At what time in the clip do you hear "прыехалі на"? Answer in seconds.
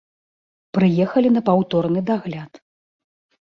0.77-1.41